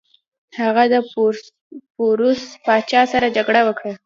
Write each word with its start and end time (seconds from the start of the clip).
هغه 0.59 0.83
د 0.93 0.95
پوروس 1.95 2.41
پاچا 2.65 3.01
سره 3.13 3.27
جګړه 3.37 3.61
وکړه. 3.63 3.91